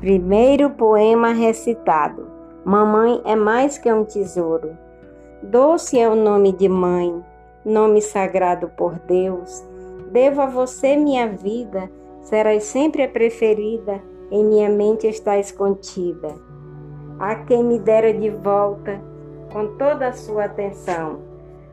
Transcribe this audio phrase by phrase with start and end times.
[0.00, 2.26] Primeiro poema recitado:
[2.64, 4.74] Mamãe é mais que um tesouro.
[5.42, 7.22] Doce é o nome de mãe,
[7.62, 9.62] nome sagrado por Deus.
[10.10, 11.90] Devo a você minha vida,
[12.22, 14.00] serás sempre a preferida,
[14.30, 16.34] em minha mente estás contida.
[17.18, 18.98] A quem me dera de volta,
[19.52, 21.18] com toda a sua atenção.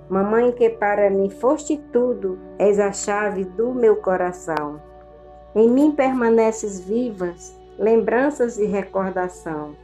[0.10, 4.82] Mamãe, que para mim foste tudo, és a chave do meu coração.
[5.56, 9.76] Em mim permaneces vivas lembranças e recordação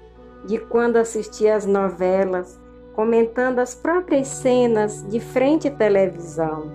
[0.45, 2.59] de quando assisti às novelas,
[2.95, 6.71] comentando as próprias cenas de frente à televisão.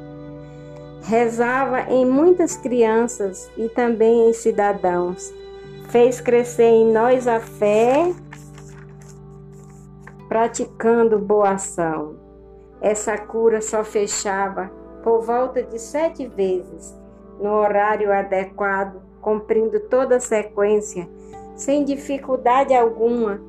[1.03, 5.33] Rezava em muitas crianças e também em cidadãos.
[5.89, 8.13] Fez crescer em nós a fé,
[10.29, 12.17] praticando boa ação.
[12.81, 14.71] Essa cura só fechava
[15.03, 16.98] por volta de sete vezes,
[17.41, 21.09] no horário adequado cumprindo toda a sequência,
[21.55, 23.41] sem dificuldade alguma,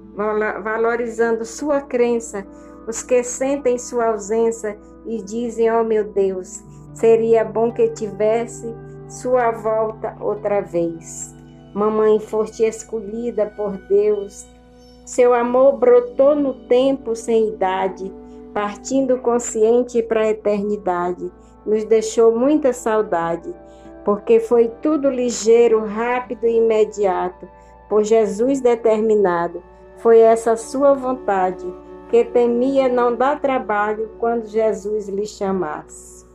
[0.63, 2.45] valorizando sua crença,
[2.87, 8.73] os que sentem sua ausência e dizem: Oh meu Deus, seria bom que tivesse
[9.07, 11.33] sua volta outra vez.
[11.73, 14.47] Mamãe, foste escolhida por Deus.
[15.05, 18.11] Seu amor brotou no tempo sem idade,
[18.53, 21.31] partindo consciente para a eternidade.
[21.65, 23.53] Nos deixou muita saudade
[24.09, 27.47] porque foi tudo ligeiro, rápido e imediato,
[27.87, 29.61] por Jesus determinado.
[29.97, 31.65] Foi essa sua vontade,
[32.09, 36.25] que temia não dar trabalho quando Jesus lhe chamasse.